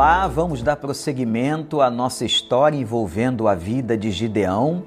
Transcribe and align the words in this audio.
Olá, 0.00 0.26
vamos 0.26 0.62
dar 0.62 0.76
prosseguimento 0.76 1.82
à 1.82 1.90
nossa 1.90 2.24
história 2.24 2.74
envolvendo 2.74 3.46
a 3.46 3.54
vida 3.54 3.98
de 3.98 4.10
Gideão. 4.10 4.82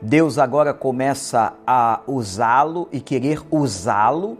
Deus 0.00 0.36
agora 0.36 0.74
começa 0.74 1.52
a 1.64 2.00
usá-lo 2.08 2.88
e 2.90 3.00
querer 3.00 3.40
usá-lo 3.52 4.36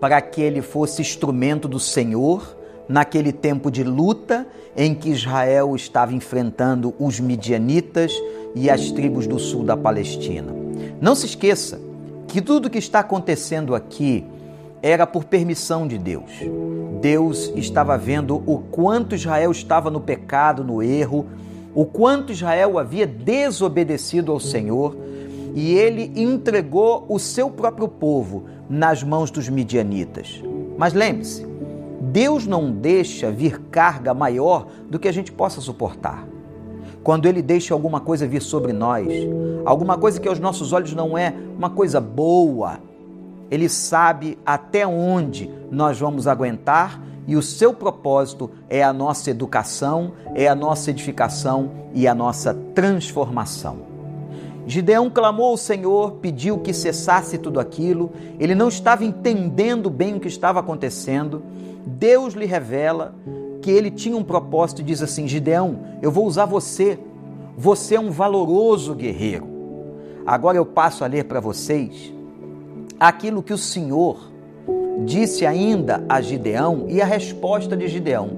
para 0.00 0.22
que 0.22 0.40
ele 0.40 0.62
fosse 0.62 1.02
instrumento 1.02 1.66
do 1.66 1.80
Senhor 1.80 2.56
naquele 2.88 3.32
tempo 3.32 3.72
de 3.72 3.82
luta 3.82 4.46
em 4.76 4.94
que 4.94 5.10
Israel 5.10 5.74
estava 5.74 6.14
enfrentando 6.14 6.94
os 6.96 7.18
midianitas 7.18 8.12
e 8.54 8.70
as 8.70 8.92
tribos 8.92 9.26
do 9.26 9.40
sul 9.40 9.64
da 9.64 9.76
Palestina. 9.76 10.54
Não 11.00 11.16
se 11.16 11.26
esqueça 11.26 11.80
que 12.28 12.40
tudo 12.40 12.70
que 12.70 12.78
está 12.78 13.00
acontecendo 13.00 13.74
aqui 13.74 14.24
era 14.84 15.06
por 15.06 15.24
permissão 15.24 15.88
de 15.88 15.96
Deus. 15.96 16.30
Deus 17.00 17.50
estava 17.56 17.96
vendo 17.96 18.42
o 18.44 18.58
quanto 18.58 19.14
Israel 19.14 19.50
estava 19.50 19.90
no 19.90 19.98
pecado, 19.98 20.62
no 20.62 20.82
erro, 20.82 21.24
o 21.74 21.86
quanto 21.86 22.32
Israel 22.32 22.78
havia 22.78 23.06
desobedecido 23.06 24.30
ao 24.30 24.38
Senhor 24.38 24.94
e 25.54 25.72
ele 25.72 26.12
entregou 26.14 27.06
o 27.08 27.18
seu 27.18 27.48
próprio 27.48 27.88
povo 27.88 28.44
nas 28.68 29.02
mãos 29.02 29.30
dos 29.30 29.48
midianitas. 29.48 30.42
Mas 30.76 30.92
lembre-se, 30.92 31.46
Deus 32.02 32.46
não 32.46 32.70
deixa 32.70 33.30
vir 33.30 33.62
carga 33.70 34.12
maior 34.12 34.66
do 34.90 34.98
que 34.98 35.08
a 35.08 35.12
gente 35.12 35.32
possa 35.32 35.62
suportar. 35.62 36.26
Quando 37.02 37.24
Ele 37.24 37.40
deixa 37.40 37.72
alguma 37.72 38.00
coisa 38.00 38.26
vir 38.26 38.42
sobre 38.42 38.74
nós, 38.74 39.08
alguma 39.64 39.96
coisa 39.96 40.20
que 40.20 40.28
aos 40.28 40.38
nossos 40.38 40.74
olhos 40.74 40.92
não 40.92 41.16
é 41.16 41.32
uma 41.56 41.70
coisa 41.70 42.02
boa, 42.02 42.80
Ele 43.50 43.68
sabe 43.68 44.38
até 44.44 44.86
onde 44.86 45.50
nós 45.70 45.98
vamos 45.98 46.26
aguentar 46.26 47.00
e 47.26 47.36
o 47.36 47.42
seu 47.42 47.72
propósito 47.72 48.50
é 48.68 48.82
a 48.82 48.92
nossa 48.92 49.30
educação, 49.30 50.12
é 50.34 50.46
a 50.46 50.54
nossa 50.54 50.90
edificação 50.90 51.70
e 51.94 52.06
a 52.06 52.14
nossa 52.14 52.54
transformação. 52.74 53.94
Gideão 54.66 55.10
clamou 55.10 55.50
ao 55.50 55.56
Senhor, 55.56 56.12
pediu 56.12 56.58
que 56.58 56.72
cessasse 56.72 57.36
tudo 57.36 57.60
aquilo, 57.60 58.12
ele 58.38 58.54
não 58.54 58.68
estava 58.68 59.04
entendendo 59.04 59.90
bem 59.90 60.14
o 60.14 60.20
que 60.20 60.28
estava 60.28 60.60
acontecendo. 60.60 61.42
Deus 61.86 62.34
lhe 62.34 62.46
revela 62.46 63.14
que 63.60 63.70
ele 63.70 63.90
tinha 63.90 64.16
um 64.16 64.24
propósito 64.24 64.80
e 64.80 64.84
diz 64.84 65.02
assim: 65.02 65.28
Gideão, 65.28 65.80
eu 66.00 66.10
vou 66.10 66.26
usar 66.26 66.46
você, 66.46 66.98
você 67.56 67.96
é 67.96 68.00
um 68.00 68.10
valoroso 68.10 68.94
guerreiro. 68.94 69.46
Agora 70.26 70.56
eu 70.56 70.64
passo 70.64 71.04
a 71.04 71.06
ler 71.06 71.24
para 71.24 71.40
vocês 71.40 72.13
aquilo 72.98 73.42
que 73.42 73.52
o 73.52 73.58
Senhor 73.58 74.30
disse 75.04 75.44
ainda 75.44 76.04
a 76.08 76.20
Gideão 76.20 76.86
e 76.88 77.00
a 77.02 77.04
resposta 77.04 77.76
de 77.76 77.88
Gideão. 77.88 78.30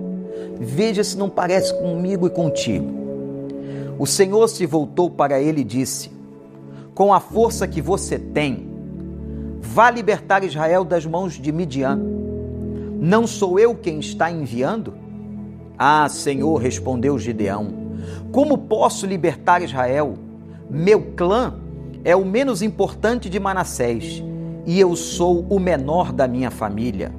Veja 0.58 1.04
se 1.04 1.16
não 1.16 1.28
parece 1.28 1.74
comigo 1.78 2.26
e 2.26 2.30
contigo. 2.30 3.06
O 3.98 4.06
Senhor 4.06 4.48
se 4.48 4.66
voltou 4.66 5.10
para 5.10 5.40
ele 5.40 5.60
e 5.60 5.64
disse: 5.64 6.10
com 6.94 7.12
a 7.12 7.20
força 7.20 7.66
que 7.66 7.80
você 7.80 8.18
tem, 8.18 8.66
vá 9.60 9.90
libertar 9.90 10.44
Israel 10.44 10.84
das 10.84 11.04
mãos 11.04 11.34
de 11.34 11.52
Midian. 11.52 12.00
Não 12.98 13.26
sou 13.26 13.58
eu 13.58 13.74
quem 13.74 14.00
está 14.00 14.30
enviando? 14.30 14.94
Ah, 15.78 16.08
Senhor, 16.08 16.56
respondeu 16.56 17.18
Gideão, 17.18 17.68
como 18.32 18.56
posso 18.56 19.04
libertar 19.06 19.62
Israel? 19.62 20.14
Meu 20.70 21.12
clã 21.14 21.54
é 22.02 22.16
o 22.16 22.24
menos 22.24 22.62
importante 22.62 23.28
de 23.28 23.38
Manassés 23.38 24.24
e 24.66 24.80
eu 24.80 24.96
sou 24.96 25.46
o 25.48 25.60
menor 25.60 26.12
da 26.12 26.26
minha 26.26 26.50
família. 26.50 27.14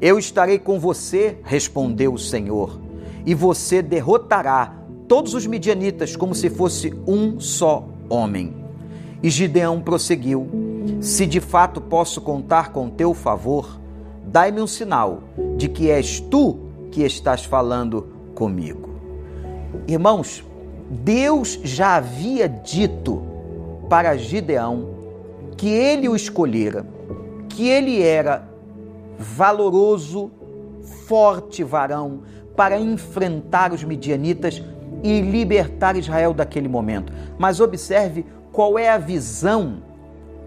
Eu 0.00 0.18
estarei 0.18 0.58
com 0.58 0.78
você, 0.78 1.38
respondeu 1.42 2.12
o 2.12 2.18
Senhor, 2.18 2.78
e 3.24 3.34
você 3.34 3.80
derrotará 3.80 4.76
todos 5.08 5.34
os 5.34 5.46
midianitas 5.46 6.14
como 6.14 6.34
se 6.34 6.50
fosse 6.50 6.92
um 7.06 7.40
só 7.40 7.88
homem. 8.08 8.54
E 9.22 9.30
Gideão 9.30 9.80
prosseguiu: 9.80 10.46
Se 11.00 11.26
de 11.26 11.40
fato 11.40 11.80
posso 11.80 12.20
contar 12.20 12.70
com 12.70 12.90
teu 12.90 13.14
favor, 13.14 13.80
dai-me 14.26 14.60
um 14.60 14.66
sinal 14.66 15.22
de 15.56 15.68
que 15.68 15.90
és 15.90 16.20
tu 16.20 16.58
que 16.90 17.02
estás 17.02 17.44
falando 17.44 18.06
comigo. 18.34 18.90
Irmãos, 19.88 20.44
Deus 20.90 21.58
já 21.64 21.96
havia 21.96 22.48
dito 22.48 23.22
para 23.88 24.16
Gideão 24.16 24.93
que 25.56 25.68
ele 25.68 26.08
o 26.08 26.16
escolhera, 26.16 26.86
que 27.48 27.68
ele 27.68 28.02
era 28.02 28.48
valoroso, 29.18 30.30
forte 31.06 31.62
varão 31.62 32.22
para 32.56 32.78
enfrentar 32.78 33.72
os 33.72 33.82
midianitas 33.84 34.62
e 35.02 35.20
libertar 35.20 35.96
Israel 35.96 36.32
daquele 36.32 36.68
momento. 36.68 37.12
Mas 37.38 37.60
observe 37.60 38.24
qual 38.52 38.78
é 38.78 38.88
a 38.88 38.98
visão 38.98 39.82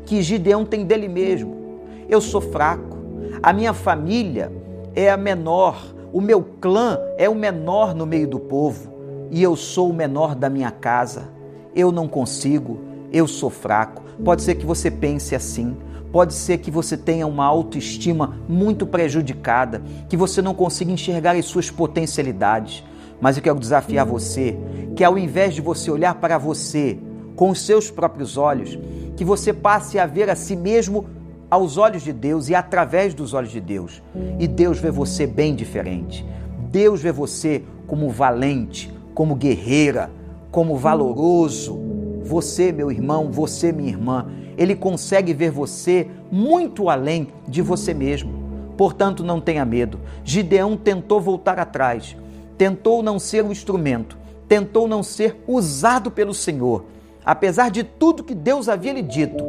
que 0.06 0.22
Gideão 0.22 0.66
tem 0.66 0.86
dele 0.86 1.08
mesmo. 1.08 1.82
Eu 2.10 2.22
sou 2.22 2.40
fraco, 2.40 2.98
a 3.44 3.52
minha 3.52 3.74
família 3.74 4.52
é 4.96 5.10
a 5.10 5.18
menor, 5.18 5.94
o 6.14 6.22
meu 6.22 6.42
clã 6.42 6.98
é 7.18 7.30
o 7.30 7.36
menor 7.36 7.94
no 7.94 8.06
meio 8.06 8.28
do 8.28 8.40
povo 8.40 8.98
e 9.30 9.44
eu 9.44 9.56
sou 9.56 9.90
o 9.90 9.94
menor 9.94 10.34
da 10.36 10.50
minha 10.50 10.72
casa. 10.72 11.30
Eu 11.76 11.92
não 11.92 12.08
consigo, 12.08 12.80
eu 13.12 13.28
sou 13.28 13.50
fraco. 13.50 14.04
Pode 14.24 14.42
ser 14.42 14.56
que 14.56 14.66
você 14.66 14.90
pense 14.90 15.36
assim. 15.36 15.76
Pode 16.12 16.34
ser 16.34 16.58
que 16.60 16.72
você 16.72 16.98
tenha 16.98 17.28
uma 17.28 17.46
autoestima 17.46 18.38
muito 18.48 18.88
prejudicada, 18.88 19.82
que 20.10 20.18
você 20.18 20.42
não 20.42 20.54
consiga 20.54 20.92
enxergar 20.92 21.36
as 21.36 21.46
suas 21.46 21.70
potencialidades. 21.70 22.84
Mas 23.20 23.36
eu 23.36 23.44
quero 23.44 23.60
desafiar 23.60 24.06
você 24.06 24.58
que 24.96 25.04
ao 25.04 25.18
invés 25.18 25.54
de 25.54 25.62
você 25.62 25.92
olhar 25.92 26.16
para 26.16 26.38
você 26.38 26.98
com 27.36 27.50
os 27.50 27.62
seus 27.62 27.92
próprios 27.92 28.38
olhos, 28.38 28.80
que 29.16 29.24
você 29.24 29.54
passe 29.54 30.00
a 30.00 30.06
ver 30.06 30.30
a 30.30 30.36
si 30.36 30.56
mesmo 30.56 31.06
aos 31.50 31.78
olhos 31.78 32.04
de 32.04 32.12
Deus 32.12 32.50
e 32.50 32.56
através 32.56 33.14
dos 33.14 33.34
olhos 33.34 33.52
de 33.52 33.62
Deus. 33.62 34.02
E 34.40 34.48
Deus 34.48 34.80
vê 34.80 34.92
você 34.92 35.28
bem 35.28 35.56
diferente. 35.56 36.26
Deus 36.70 37.02
vê 37.02 37.12
você 37.12 37.64
como 37.86 38.10
valente, 38.10 38.92
como 39.14 39.36
guerreira, 39.36 40.10
como 40.52 40.76
valoroso. 40.76 41.87
Você, 42.28 42.72
meu 42.72 42.92
irmão, 42.92 43.32
você, 43.32 43.72
minha 43.72 43.90
irmã, 43.90 44.28
ele 44.58 44.76
consegue 44.76 45.34
ver 45.34 45.50
você 45.50 46.08
muito 46.32 46.90
além 46.90 47.30
de 47.48 47.62
você 47.62 47.94
mesmo. 47.94 48.32
Portanto, 48.78 49.24
não 49.24 49.42
tenha 49.42 49.66
medo. 49.66 50.00
Gideão 50.24 50.78
tentou 50.78 51.20
voltar 51.20 51.58
atrás, 51.58 52.16
tentou 52.58 53.02
não 53.02 53.18
ser 53.18 53.44
um 53.44 53.52
instrumento, 53.52 54.18
tentou 54.48 54.88
não 54.88 55.02
ser 55.02 55.42
usado 55.48 56.12
pelo 56.12 56.34
Senhor 56.34 56.86
apesar 57.28 57.70
de 57.70 57.84
tudo 57.84 58.24
que 58.24 58.34
Deus 58.34 58.70
havia 58.70 58.94
lhe 58.94 59.02
dito, 59.02 59.44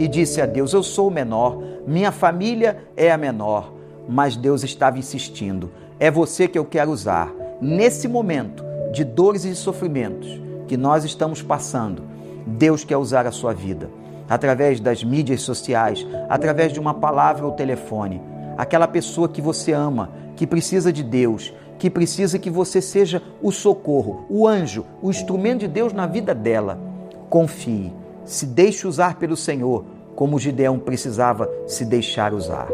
e 0.00 0.08
disse 0.08 0.40
a 0.40 0.46
Deus: 0.46 0.72
Eu 0.72 0.82
sou 0.82 1.06
o 1.06 1.10
menor, 1.12 1.62
minha 1.86 2.10
família 2.10 2.82
é 2.96 3.12
a 3.12 3.16
menor. 3.16 3.72
Mas 4.08 4.34
Deus 4.34 4.64
estava 4.64 4.98
insistindo: 4.98 5.70
É 6.00 6.10
você 6.10 6.48
que 6.48 6.58
eu 6.58 6.64
quero 6.64 6.90
usar. 6.90 7.32
Nesse 7.60 8.08
momento 8.08 8.64
de 8.92 9.04
dores 9.04 9.44
e 9.44 9.54
sofrimentos 9.54 10.40
que 10.66 10.76
nós 10.76 11.04
estamos 11.04 11.40
passando, 11.40 12.02
Deus 12.50 12.84
quer 12.84 12.96
usar 12.96 13.26
a 13.26 13.32
sua 13.32 13.52
vida 13.52 13.88
através 14.28 14.78
das 14.78 15.02
mídias 15.02 15.42
sociais, 15.42 16.06
através 16.28 16.72
de 16.72 16.78
uma 16.78 16.94
palavra 16.94 17.44
ou 17.44 17.52
telefone. 17.52 18.22
Aquela 18.56 18.86
pessoa 18.86 19.28
que 19.28 19.42
você 19.42 19.72
ama, 19.72 20.10
que 20.36 20.46
precisa 20.46 20.92
de 20.92 21.02
Deus, 21.02 21.52
que 21.78 21.90
precisa 21.90 22.38
que 22.38 22.48
você 22.48 22.80
seja 22.80 23.20
o 23.42 23.50
socorro, 23.50 24.24
o 24.28 24.46
anjo, 24.46 24.84
o 25.02 25.10
instrumento 25.10 25.60
de 25.60 25.68
Deus 25.68 25.92
na 25.92 26.06
vida 26.06 26.32
dela 26.32 26.78
confie, 27.28 27.92
se 28.24 28.46
deixe 28.46 28.86
usar 28.86 29.16
pelo 29.16 29.36
Senhor, 29.36 29.84
como 30.14 30.38
Gideão 30.38 30.78
precisava 30.78 31.50
se 31.66 31.84
deixar 31.84 32.32
usar. 32.32 32.68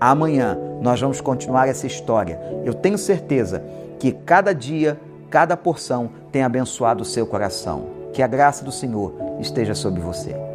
Amanhã 0.00 0.58
nós 0.82 1.00
vamos 1.00 1.20
continuar 1.20 1.68
essa 1.68 1.86
história. 1.86 2.40
Eu 2.64 2.74
tenho 2.74 2.98
certeza 2.98 3.62
que 3.98 4.12
cada 4.12 4.52
dia, 4.52 4.98
cada 5.30 5.56
porção 5.56 6.10
tem 6.32 6.42
abençoado 6.42 7.02
o 7.02 7.06
seu 7.06 7.26
coração. 7.26 7.99
Que 8.12 8.22
a 8.22 8.26
graça 8.26 8.64
do 8.64 8.72
Senhor 8.72 9.14
esteja 9.40 9.74
sobre 9.74 10.00
você. 10.00 10.49